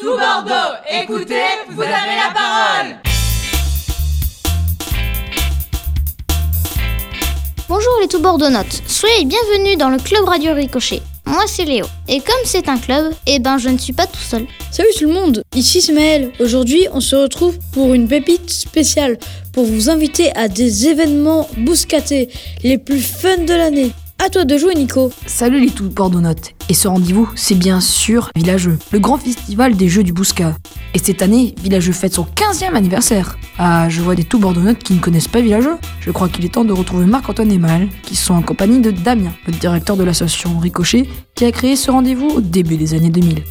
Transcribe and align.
Tout 0.00 0.16
Bordeaux, 0.16 0.76
écoutez, 1.02 1.34
vous 1.68 1.82
avez 1.82 1.90
la 1.92 2.32
parole 2.32 2.96
Bonjour 7.68 7.92
les 8.00 8.08
tout 8.08 8.20
bordeauxnotes, 8.20 8.82
soyez 8.86 9.26
bienvenus 9.26 9.76
dans 9.76 9.90
le 9.90 9.98
club 9.98 10.24
Radio 10.24 10.54
Ricochet. 10.54 11.02
Moi 11.26 11.42
c'est 11.46 11.66
Léo, 11.66 11.84
et 12.08 12.20
comme 12.20 12.40
c'est 12.44 12.70
un 12.70 12.78
club, 12.78 13.12
eh 13.26 13.40
ben 13.40 13.58
je 13.58 13.68
ne 13.68 13.76
suis 13.76 13.92
pas 13.92 14.06
tout 14.06 14.18
seul. 14.18 14.46
Salut 14.70 14.88
tout 14.98 15.06
le 15.06 15.12
monde, 15.12 15.42
ici 15.54 15.82
c'est 15.82 15.92
Maël. 15.92 16.32
Aujourd'hui 16.40 16.86
on 16.92 17.00
se 17.00 17.16
retrouve 17.16 17.58
pour 17.72 17.92
une 17.92 18.08
pépite 18.08 18.48
spéciale 18.48 19.18
pour 19.52 19.66
vous 19.66 19.90
inviter 19.90 20.34
à 20.34 20.48
des 20.48 20.88
événements 20.88 21.46
bouscatés, 21.58 22.30
les 22.62 22.78
plus 22.78 23.02
fun 23.02 23.36
de 23.36 23.52
l'année. 23.52 23.92
À 24.22 24.28
toi 24.28 24.44
de 24.44 24.58
jouer 24.58 24.74
Nico. 24.74 25.10
Salut 25.24 25.60
les 25.60 25.70
tout 25.70 25.88
bordeauxnotes. 25.88 26.52
Et 26.68 26.74
ce 26.74 26.88
rendez-vous, 26.88 27.30
c'est 27.36 27.54
bien 27.54 27.80
sûr 27.80 28.30
Villageux, 28.36 28.78
le 28.92 28.98
grand 28.98 29.16
festival 29.16 29.78
des 29.78 29.88
jeux 29.88 30.02
du 30.02 30.12
Bousca. 30.12 30.54
Et 30.92 30.98
cette 30.98 31.22
année, 31.22 31.54
Villageux 31.62 31.94
fête 31.94 32.12
son 32.12 32.24
15e 32.24 32.74
anniversaire. 32.74 33.38
Ah, 33.56 33.88
je 33.88 34.02
vois 34.02 34.14
des 34.14 34.24
tout 34.24 34.38
bordeauxnotes 34.38 34.80
qui 34.80 34.92
ne 34.92 34.98
connaissent 35.00 35.26
pas 35.26 35.40
Villageux. 35.40 35.78
Je 36.00 36.10
crois 36.10 36.28
qu'il 36.28 36.44
est 36.44 36.52
temps 36.52 36.66
de 36.66 36.72
retrouver 36.74 37.06
Marc-Antoine 37.06 37.50
et 37.50 37.56
Mal, 37.56 37.88
qui 38.02 38.14
sont 38.14 38.34
en 38.34 38.42
compagnie 38.42 38.80
de 38.80 38.90
Damien, 38.90 39.32
le 39.46 39.54
directeur 39.54 39.96
de 39.96 40.04
l'association 40.04 40.58
Ricochet, 40.58 41.08
qui 41.34 41.46
a 41.46 41.50
créé 41.50 41.74
ce 41.74 41.90
rendez-vous 41.90 42.28
au 42.28 42.40
début 42.42 42.76
des 42.76 42.92
années 42.92 43.08
2000. 43.08 43.42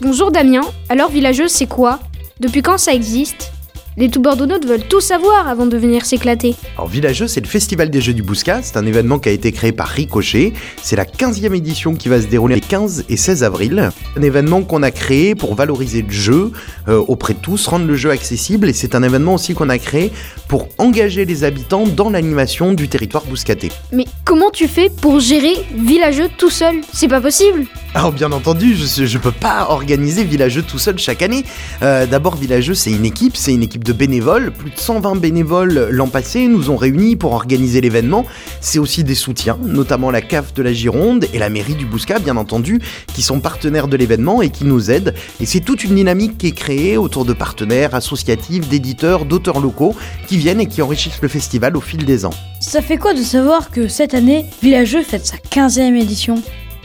Bonjour 0.00 0.32
Damien, 0.32 0.62
alors 0.88 1.10
Villageux 1.10 1.48
c'est 1.48 1.66
quoi? 1.66 2.00
Depuis 2.40 2.62
quand 2.62 2.78
ça 2.78 2.94
existe? 2.94 3.52
Les 3.96 4.10
tout 4.10 4.20
bordeauxnotes 4.20 4.66
veulent 4.66 4.86
tout 4.86 5.00
savoir 5.00 5.48
avant 5.48 5.66
de 5.66 5.76
venir 5.76 6.04
s'éclater. 6.04 6.54
Alors 6.76 6.88
Villageux, 6.88 7.26
c'est 7.26 7.40
le 7.40 7.46
festival 7.46 7.90
des 7.90 8.00
jeux 8.00 8.12
du 8.12 8.22
Bouscat, 8.22 8.62
c'est 8.62 8.76
un 8.76 8.84
événement 8.84 9.18
qui 9.18 9.28
a 9.28 9.32
été 9.32 9.52
créé 9.52 9.72
par 9.72 9.88
Ricochet, 9.88 10.52
c'est 10.82 10.96
la 10.96 11.04
15e 11.04 11.54
édition 11.54 11.94
qui 11.94 12.08
va 12.08 12.20
se 12.20 12.26
dérouler 12.26 12.56
les 12.56 12.60
15 12.60 13.04
et 13.08 13.16
16 13.16 13.44
avril. 13.44 13.90
Un 14.16 14.22
événement 14.22 14.62
qu'on 14.62 14.82
a 14.82 14.90
créé 14.90 15.34
pour 15.34 15.54
valoriser 15.54 16.02
le 16.02 16.10
jeu 16.10 16.52
euh, 16.88 16.98
auprès 17.08 17.34
de 17.34 17.38
tous, 17.38 17.66
rendre 17.66 17.86
le 17.86 17.96
jeu 17.96 18.10
accessible 18.10 18.68
et 18.68 18.72
c'est 18.72 18.94
un 18.94 19.02
événement 19.02 19.34
aussi 19.34 19.54
qu'on 19.54 19.68
a 19.68 19.78
créé 19.78 20.12
pour 20.48 20.68
engager 20.78 21.24
les 21.24 21.44
habitants 21.44 21.86
dans 21.86 22.10
l'animation 22.10 22.72
du 22.72 22.88
territoire 22.88 23.24
bouscaté. 23.24 23.70
Mais 23.92 24.04
comment 24.24 24.50
tu 24.50 24.68
fais 24.68 24.90
pour 24.90 25.20
gérer 25.20 25.54
Villageux 25.74 26.28
tout 26.36 26.50
seul? 26.50 26.76
C'est 26.92 27.08
pas 27.08 27.20
possible 27.20 27.66
alors 27.96 28.12
bien 28.12 28.30
entendu, 28.32 28.76
je 28.76 29.02
ne 29.04 29.22
peux 29.22 29.32
pas 29.32 29.68
organiser 29.70 30.22
Villageux 30.22 30.60
tout 30.60 30.78
seul 30.78 30.98
chaque 30.98 31.22
année. 31.22 31.46
Euh, 31.80 32.04
d'abord, 32.04 32.36
Villageux, 32.36 32.74
c'est 32.74 32.90
une 32.90 33.06
équipe, 33.06 33.38
c'est 33.38 33.54
une 33.54 33.62
équipe 33.62 33.84
de 33.84 33.94
bénévoles. 33.94 34.52
Plus 34.52 34.68
de 34.68 34.78
120 34.78 35.16
bénévoles 35.16 35.88
l'an 35.90 36.06
passé 36.06 36.46
nous 36.46 36.68
ont 36.68 36.76
réunis 36.76 37.16
pour 37.16 37.32
organiser 37.32 37.80
l'événement. 37.80 38.26
C'est 38.60 38.78
aussi 38.78 39.02
des 39.02 39.14
soutiens, 39.14 39.56
notamment 39.62 40.10
la 40.10 40.20
CAF 40.20 40.52
de 40.52 40.62
la 40.62 40.74
Gironde 40.74 41.24
et 41.32 41.38
la 41.38 41.48
mairie 41.48 41.74
du 41.74 41.86
Bouscat, 41.86 42.18
bien 42.18 42.36
entendu, 42.36 42.82
qui 43.14 43.22
sont 43.22 43.40
partenaires 43.40 43.88
de 43.88 43.96
l'événement 43.96 44.42
et 44.42 44.50
qui 44.50 44.66
nous 44.66 44.90
aident. 44.90 45.14
Et 45.40 45.46
c'est 45.46 45.60
toute 45.60 45.82
une 45.82 45.94
dynamique 45.94 46.36
qui 46.36 46.48
est 46.48 46.54
créée 46.54 46.98
autour 46.98 47.24
de 47.24 47.32
partenaires 47.32 47.94
associatifs, 47.94 48.68
d'éditeurs, 48.68 49.24
d'auteurs 49.24 49.58
locaux 49.58 49.96
qui 50.26 50.36
viennent 50.36 50.60
et 50.60 50.66
qui 50.66 50.82
enrichissent 50.82 51.22
le 51.22 51.28
festival 51.28 51.74
au 51.78 51.80
fil 51.80 52.04
des 52.04 52.26
ans. 52.26 52.34
Ça 52.60 52.82
fait 52.82 52.98
quoi 52.98 53.14
de 53.14 53.22
savoir 53.22 53.70
que 53.70 53.88
cette 53.88 54.12
année, 54.12 54.44
Villageux 54.62 55.02
fête 55.02 55.24
sa 55.24 55.38
15e 55.38 55.98
édition? 55.98 56.42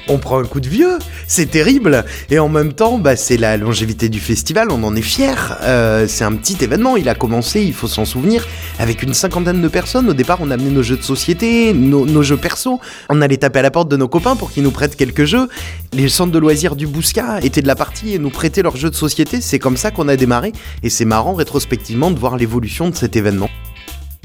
On 0.07 0.17
prend 0.17 0.39
un 0.39 0.45
coup 0.45 0.59
de 0.59 0.67
vieux, 0.67 0.99
c'est 1.27 1.49
terrible. 1.49 2.05
Et 2.29 2.39
en 2.39 2.49
même 2.49 2.73
temps, 2.73 2.97
bah, 2.97 3.15
c'est 3.15 3.37
la 3.37 3.57
longévité 3.57 4.09
du 4.09 4.19
festival, 4.19 4.69
on 4.71 4.83
en 4.83 4.95
est 4.95 5.01
fier. 5.01 5.57
Euh, 5.61 6.05
c'est 6.07 6.23
un 6.23 6.33
petit 6.33 6.57
événement, 6.63 6.97
il 6.97 7.09
a 7.09 7.15
commencé, 7.15 7.61
il 7.61 7.73
faut 7.73 7.87
s'en 7.87 8.05
souvenir, 8.05 8.47
avec 8.79 9.03
une 9.03 9.13
cinquantaine 9.13 9.61
de 9.61 9.67
personnes. 9.67 10.09
Au 10.09 10.13
départ, 10.13 10.39
on 10.41 10.51
a 10.51 10.55
amené 10.55 10.69
nos 10.69 10.83
jeux 10.83 10.97
de 10.97 11.03
société, 11.03 11.73
nos, 11.73 12.23
jeux 12.23 12.37
perso. 12.37 12.79
On 13.09 13.21
allait 13.21 13.37
taper 13.37 13.59
à 13.59 13.61
la 13.61 13.71
porte 13.71 13.89
de 13.89 13.97
nos 13.97 14.07
copains 14.07 14.35
pour 14.35 14.51
qu'ils 14.51 14.63
nous 14.63 14.71
prêtent 14.71 14.95
quelques 14.95 15.25
jeux. 15.25 15.47
Les 15.93 16.09
centres 16.09 16.31
de 16.31 16.39
loisirs 16.39 16.75
du 16.75 16.87
Bousca 16.87 17.39
étaient 17.41 17.61
de 17.61 17.67
la 17.67 17.75
partie 17.75 18.13
et 18.13 18.19
nous 18.19 18.29
prêtaient 18.29 18.61
leurs 18.61 18.77
jeux 18.77 18.89
de 18.89 18.95
société. 18.95 19.41
C'est 19.41 19.59
comme 19.59 19.77
ça 19.77 19.91
qu'on 19.91 20.07
a 20.07 20.15
démarré. 20.15 20.53
Et 20.83 20.89
c'est 20.89 21.05
marrant 21.05 21.33
rétrospectivement 21.33 22.11
de 22.11 22.19
voir 22.19 22.37
l'évolution 22.37 22.89
de 22.89 22.95
cet 22.95 23.15
événement. 23.15 23.49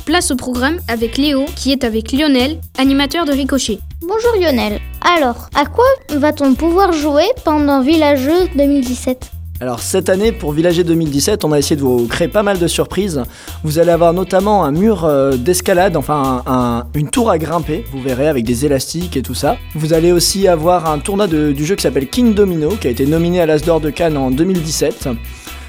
Place 0.04 0.30
au 0.30 0.36
programme 0.36 0.78
avec 0.86 1.18
Léo 1.18 1.46
qui 1.56 1.72
est 1.72 1.82
avec 1.82 2.12
Lionel, 2.12 2.60
animateur 2.78 3.24
de 3.24 3.32
Ricochet. 3.32 3.80
Bonjour 4.02 4.40
Lionel. 4.40 4.80
Alors, 5.14 5.48
à 5.54 5.66
quoi 5.66 5.84
va-t-on 6.10 6.54
pouvoir 6.54 6.92
jouer 6.92 7.26
pendant 7.44 7.80
Villageux 7.80 8.48
2017 8.56 9.30
alors 9.58 9.80
cette 9.80 10.10
année 10.10 10.32
pour 10.32 10.52
Villager 10.52 10.84
2017 10.84 11.42
on 11.46 11.50
a 11.52 11.58
essayé 11.58 11.76
de 11.76 11.80
vous 11.80 12.06
créer 12.08 12.28
pas 12.28 12.42
mal 12.42 12.58
de 12.58 12.66
surprises. 12.66 13.22
Vous 13.64 13.78
allez 13.78 13.90
avoir 13.90 14.12
notamment 14.12 14.66
un 14.66 14.70
mur 14.70 15.06
euh, 15.06 15.38
d'escalade, 15.38 15.96
enfin 15.96 16.84
une 16.94 17.08
tour 17.08 17.30
à 17.30 17.38
grimper, 17.38 17.82
vous 17.90 18.02
verrez 18.02 18.28
avec 18.28 18.44
des 18.44 18.66
élastiques 18.66 19.16
et 19.16 19.22
tout 19.22 19.32
ça. 19.32 19.56
Vous 19.74 19.94
allez 19.94 20.12
aussi 20.12 20.46
avoir 20.46 20.90
un 20.90 20.98
tournoi 20.98 21.26
du 21.26 21.64
jeu 21.64 21.74
qui 21.74 21.84
s'appelle 21.84 22.08
King 22.10 22.34
Domino 22.34 22.68
qui 22.78 22.86
a 22.86 22.90
été 22.90 23.06
nominé 23.06 23.40
à 23.40 23.46
l'As 23.46 23.64
d'Or 23.64 23.80
de 23.80 23.88
Cannes 23.88 24.18
en 24.18 24.30
2017. 24.30 25.08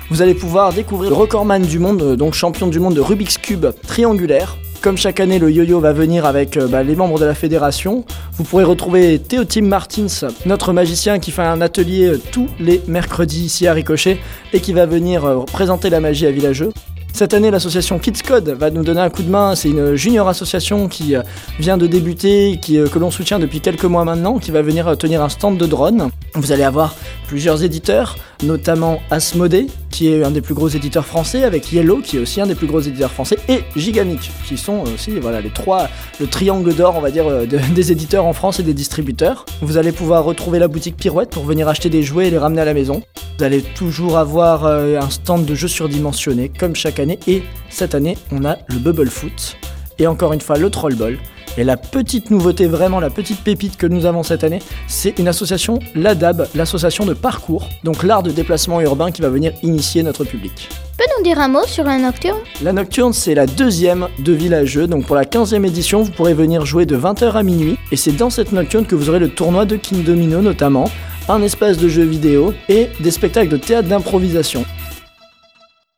Vous 0.10 0.22
allez 0.22 0.36
pouvoir 0.36 0.74
découvrir 0.74 1.12
le 1.12 1.16
recordman 1.16 1.62
du 1.62 1.80
monde, 1.80 2.02
euh, 2.02 2.16
donc 2.18 2.34
champion 2.34 2.68
du 2.68 2.82
monde 2.82 2.96
de 2.96 3.02
Rubik's 3.02 3.38
Cube 3.38 3.68
triangulaire. 3.88 4.58
Comme 4.82 4.98
chaque 4.98 5.20
année, 5.20 5.40
le 5.40 5.52
yo-yo 5.52 5.80
va 5.80 5.92
venir 5.92 6.26
avec 6.26 6.56
euh, 6.56 6.68
bah, 6.68 6.84
les 6.84 6.96
membres 6.96 7.20
de 7.20 7.26
la 7.26 7.34
fédération. 7.34 8.06
Vous 8.34 8.44
pourrez 8.44 8.64
retrouver 8.64 9.20
Théo 9.20 9.44
Martins, 9.64 10.28
notre 10.46 10.72
magicien 10.72 11.20
qui 11.20 11.32
fait 11.32 11.42
un 11.42 11.62
atelier 11.62 12.06
euh, 12.06 12.22
tous 12.32 12.48
les 12.60 12.82
mercredis 12.88 13.46
ici 13.46 13.68
à 13.68 13.74
Ricochet 13.74 14.20
et 14.54 14.60
qui 14.60 14.74
va 14.74 14.86
venir 14.86 15.46
présenter 15.52 15.90
la 15.90 16.00
magie 16.00 16.28
à 16.28 16.32
Villageux. 16.32 16.72
Cette 17.18 17.34
année, 17.34 17.50
l'association 17.50 17.98
Kids 17.98 18.22
Code 18.24 18.50
va 18.50 18.70
nous 18.70 18.84
donner 18.84 19.02
un 19.02 19.10
coup 19.10 19.24
de 19.24 19.30
main. 19.32 19.56
C'est 19.56 19.70
une 19.70 19.96
junior 19.96 20.28
association 20.28 20.88
qui 20.88 21.16
euh, 21.16 21.24
vient 21.58 21.76
de 21.76 21.88
débuter, 21.88 22.60
euh, 22.70 22.88
que 22.88 23.00
l'on 23.00 23.10
soutient 23.10 23.40
depuis 23.40 23.60
quelques 23.60 23.86
mois 23.86 24.06
maintenant, 24.06 24.38
qui 24.38 24.52
va 24.52 24.62
venir 24.62 24.88
euh, 24.88 24.94
tenir 24.94 25.24
un 25.24 25.30
stand 25.30 25.58
de 25.58 25.66
drone. 25.66 26.12
Vous 26.36 26.52
allez 26.52 26.62
avoir 26.62 26.94
plusieurs 27.28 27.64
éditeurs, 27.64 28.18
notamment 28.44 29.00
Asmodee, 29.10 29.66
qui 29.98 30.10
est 30.10 30.24
un 30.24 30.30
des 30.30 30.42
plus 30.42 30.54
gros 30.54 30.68
éditeurs 30.68 31.08
français, 31.08 31.44
avec 31.44 31.72
Yellow, 31.74 32.02
qui 32.04 32.18
est 32.18 32.20
aussi 32.20 32.40
un 32.40 32.46
des 32.46 32.54
plus 32.54 32.68
gros 32.68 32.82
éditeurs 32.82 33.12
français, 33.12 33.40
et 33.50 33.64
Gigamic, 33.76 34.30
qui 34.48 34.56
sont 34.56 34.84
aussi 34.94 35.10
voilà, 35.20 35.42
les 35.42 35.50
trois, 35.50 35.90
le 36.20 36.28
triangle 36.28 36.76
d'or, 36.76 37.02
va 37.02 37.10
dire, 37.10 37.26
des 37.48 37.92
éditeurs 37.92 38.26
en 38.26 38.34
France 38.34 38.60
et 38.60 38.64
des 38.64 38.76
distributeurs. 38.76 39.48
Vous 39.64 39.76
allez 39.78 39.92
pouvoir 39.92 40.24
retrouver 40.24 40.60
la 40.60 40.68
boutique 40.68 40.98
Pirouette 40.98 41.32
pour 41.32 41.46
venir 41.46 41.68
acheter 41.68 41.90
des 41.90 42.04
jouets 42.04 42.28
et 42.28 42.30
les 42.30 42.38
ramener 42.38 42.62
à 42.62 42.66
la 42.66 42.76
maison. 42.76 43.02
Vous 43.40 43.44
allez 43.44 43.64
toujours 43.64 44.20
avoir 44.20 44.68
un 44.68 45.10
stand 45.10 45.46
de 45.46 45.56
jeux 45.56 45.68
surdimensionnés, 45.68 46.50
comme 46.50 46.76
chaque 46.76 47.00
année 47.00 47.18
et 47.26 47.42
cette 47.72 47.96
année, 47.96 48.20
on 48.32 48.46
a 48.46 48.58
le 48.68 48.78
Bubble 48.78 49.10
Foot. 49.10 49.58
Et 49.98 50.06
encore 50.06 50.32
une 50.32 50.42
fois, 50.42 50.60
le 50.60 50.70
Troll 50.70 50.94
Ball. 50.94 51.18
Et 51.60 51.64
la 51.64 51.76
petite 51.76 52.30
nouveauté, 52.30 52.68
vraiment 52.68 53.00
la 53.00 53.10
petite 53.10 53.44
pépite 53.44 53.78
que 53.78 53.88
nous 53.88 54.06
avons 54.06 54.22
cette 54.22 54.44
année, 54.44 54.60
c'est 54.88 55.18
une 55.18 55.28
association, 55.28 55.80
l'ADAB, 55.96 56.48
l'association 56.54 57.04
de 57.04 57.16
parcours, 57.16 57.68
donc 57.84 58.04
l'art 58.04 58.22
de 58.22 58.30
déplacement 58.30 58.80
urbain 58.80 59.10
qui 59.10 59.24
va 59.24 59.30
venir 59.30 59.54
initier 59.64 60.04
notre 60.04 60.24
public. 60.24 60.70
Peux 61.00 61.06
nous 61.18 61.24
dire 61.24 61.40
un 61.40 61.48
mot 61.48 61.66
sur 61.66 61.84
la 61.84 61.98
Nocturne? 61.98 62.38
La 62.62 62.74
Nocturne, 62.74 63.12
c'est 63.12 63.34
la 63.34 63.48
deuxième 63.48 64.08
de 64.20 64.34
Villageux, 64.34 64.86
donc 64.86 65.08
pour 65.08 65.16
la 65.16 65.26
15e 65.26 65.66
édition, 65.66 66.04
vous 66.04 66.12
pourrez 66.12 66.36
venir 66.36 66.64
jouer 66.64 66.86
de 66.86 66.96
20h 66.96 67.32
à 67.32 67.42
minuit, 67.42 67.78
et 67.92 67.96
c'est 67.96 68.12
dans 68.12 68.30
cette 68.30 68.52
Nocturne 68.52 68.86
que 68.86 68.94
vous 68.94 69.10
aurez 69.10 69.20
le 69.20 69.30
tournoi 69.30 69.66
de 69.66 69.78
King 69.78 70.04
Domino 70.04 70.44
notamment, 70.44 70.92
un 71.28 71.42
espace 71.42 71.78
de 71.78 71.88
jeux 71.88 72.06
vidéo 72.06 72.54
et 72.70 72.90
des 73.00 73.12
spectacles 73.12 73.50
de 73.50 73.58
théâtre 73.58 73.90
d'improvisation. 73.90 74.64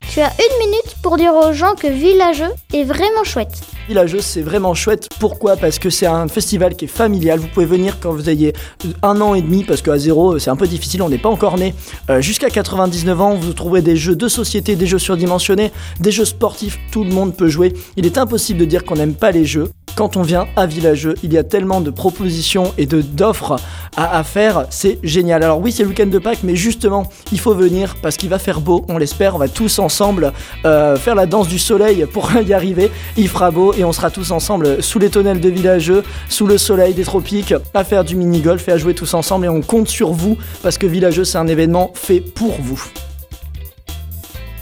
Tu 0.10 0.22
as 0.22 0.32
une 0.40 0.68
minute 0.68 0.96
pour 1.04 1.18
dire 1.18 1.34
aux 1.34 1.52
gens 1.52 1.76
que 1.76 1.88
Villageux 1.88 2.54
est 2.74 2.86
vraiment 2.86 3.26
chouette. 3.26 3.62
Villageux, 3.90 4.22
c'est 4.22 4.44
vraiment 4.44 4.76
chouette. 4.76 5.10
Pourquoi? 5.20 5.58
Parce 5.58 5.80
que 5.80 5.90
c'est 5.90 6.06
un 6.06 6.28
festival 6.28 6.76
qui 6.76 6.86
est 6.86 6.88
familial. 6.88 7.40
Vous 7.40 7.48
pouvez 7.48 7.66
venir 7.66 7.98
quand 8.00 8.12
vous 8.12 8.30
ayez 8.30 8.54
un 9.02 9.20
an 9.20 9.34
et 9.34 9.42
demi, 9.42 9.64
parce 9.64 9.82
qu'à 9.82 9.98
zéro, 9.98 10.38
c'est 10.38 10.52
un 10.52 10.56
peu 10.56 10.68
difficile, 10.68 11.02
on 11.02 11.10
n'est 11.10 11.18
pas 11.18 11.30
encore 11.30 11.58
né. 11.58 11.74
Euh, 12.12 12.22
jusqu'à 12.22 12.52
99 12.52 13.20
ans, 13.20 13.34
vous 13.34 13.52
trouverez 13.54 13.82
des 13.82 13.96
jeux 13.96 14.16
de 14.16 14.28
société, 14.28 14.76
des 14.76 14.86
jeux 14.86 15.00
surdimensionnés, 15.00 15.72
des 16.00 16.12
jeux 16.12 16.26
sportifs, 16.26 16.78
tout 16.92 17.04
le 17.04 17.10
monde 17.10 17.36
peut 17.36 17.48
jouer. 17.48 17.74
Il 17.98 18.06
est 18.06 18.20
impossible 18.20 18.60
de 18.60 18.66
dire 18.66 18.86
qu'on 18.86 18.94
n'aime 18.94 19.16
pas 19.16 19.32
les 19.32 19.44
jeux 19.44 19.72
quand 20.00 20.16
on 20.16 20.22
vient 20.22 20.48
à 20.56 20.66
Villageux, 20.66 21.16
il 21.24 21.34
y 21.34 21.38
a 21.38 21.44
tellement 21.44 21.82
de 21.82 21.90
propositions 21.90 22.74
et 22.78 22.86
de 22.86 23.02
d'offres 23.02 23.58
à, 23.98 24.24
faire, 24.24 24.66
c'est 24.70 24.98
génial. 25.04 25.44
Alors 25.44 25.60
oui, 25.60 25.74
c'est 25.74 25.84
le 25.84 25.90
week-end 25.90 26.06
de 26.06 26.20
Pâques, 26.20 26.40
mais 26.44 26.56
justement, 26.56 27.10
il 27.34 27.40
faut 27.42 27.54
venir 27.54 27.98
parce 28.02 28.16
qu'il 28.16 28.30
va 28.30 28.40
faire 28.40 28.62
beau, 28.62 28.86
on 28.88 28.98
l'espère, 28.98 29.36
on 29.36 29.40
va 29.40 29.50
tous 29.50 29.78
ensemble 29.78 30.32
euh, 30.64 30.96
faire 30.96 31.16
la 31.16 31.26
danse 31.26 31.50
du 31.50 31.60
soleil 31.60 32.06
pour 32.06 32.32
y 32.48 32.54
arriver. 32.54 32.92
Il 33.18 33.28
fera 33.28 33.52
beau 33.52 33.74
et 33.74 33.84
on 33.84 33.92
sera 33.92 34.10
tous 34.10 34.32
ensemble 34.32 34.82
sous 34.82 35.00
les 35.00 35.10
tonnelles 35.10 35.42
de 35.42 35.50
Villageux, 35.50 36.06
sous 36.30 36.48
le 36.48 36.58
soleil 36.58 36.94
des 36.94 37.04
tropiques, 37.04 37.54
à 37.74 37.84
faire 37.84 38.06
du 38.06 38.16
mini-golf 38.16 38.70
et 38.70 38.72
à 38.72 38.78
jouer 38.78 38.94
tous 38.94 39.14
ensemble 39.16 39.48
et 39.48 39.50
on 39.50 39.62
compte 39.62 39.90
sur 39.90 40.14
vous 40.14 40.38
parce 40.64 40.78
que 40.78 40.88
Villageux, 40.88 41.26
c'est 41.26 41.40
un 41.40 41.48
événement 41.48 41.92
fait 41.94 42.22
pour 42.22 42.54
vous. 42.62 42.82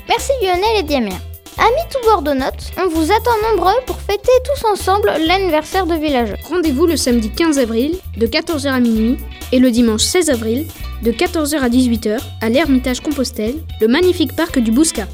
Merci 0.10 0.32
Lionel 0.42 0.80
et 0.80 0.84
Damien. 0.84 1.27
Amis 1.60 1.90
tout 1.90 2.08
bordeaux-notes, 2.08 2.72
on 2.78 2.88
vous 2.88 3.12
attend 3.12 3.32
nombreux 3.52 3.74
pour 3.88 4.00
fêter 4.00 4.30
tous 4.46 4.68
ensemble 4.68 5.12
l'anniversaire 5.26 5.88
de 5.88 5.96
Villageux. 5.96 6.36
Rendez-vous 6.44 6.86
le 6.86 6.96
samedi 6.96 7.32
15 7.32 7.58
avril 7.58 7.98
de 8.16 8.28
14h 8.28 8.68
à 8.68 8.80
minuit 8.80 9.18
et 9.52 9.58
le 9.58 9.72
dimanche 9.72 10.04
16 10.04 10.30
avril 10.30 10.68
de 11.02 11.12
14h 11.12 11.58
à 11.58 11.70
18h 11.70 12.20
à 12.42 12.50
l'Ermitage 12.50 13.00
Compostelle, 13.00 13.56
le 13.82 13.88
magnifique 13.88 14.36
parc 14.36 14.60
du 14.60 14.72
Bouscat, 14.72 15.08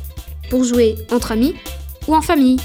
pour 0.50 0.66
jouer 0.66 0.96
entre 1.14 1.32
amis 1.32 1.56
ou 2.10 2.16
en 2.16 2.22
famille. 2.22 2.58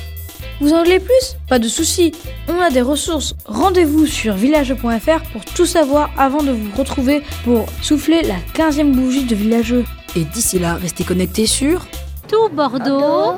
Vous 0.60 0.72
en 0.72 0.82
voulez 0.82 0.98
plus? 0.98 1.36
Pas 1.48 1.60
de 1.60 1.68
soucis, 1.68 2.10
on 2.48 2.60
a 2.60 2.70
des 2.70 2.82
ressources. 2.82 3.36
Rendez-vous 3.46 4.06
sur 4.06 4.34
villageux.fr 4.34 5.22
pour 5.32 5.44
tout 5.44 5.66
savoir 5.66 6.10
avant 6.18 6.42
de 6.42 6.50
vous 6.50 6.76
retrouver 6.76 7.22
pour 7.44 7.66
souffler 7.80 8.22
la 8.22 8.38
15e 8.54 8.90
bougie 8.92 9.24
de 9.24 9.36
Villageux. 9.36 9.84
Et 10.16 10.24
d'ici 10.24 10.58
là, 10.58 10.74
restez 10.74 11.04
connectés 11.04 11.46
sur... 11.46 11.86
Tout 12.26 12.48
Bordeaux, 12.52 13.36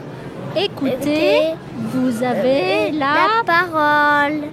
écoutez, 0.56 1.54
vous 1.76 2.22
avez 2.22 2.92
la 2.92 3.42
parole. 3.46 4.42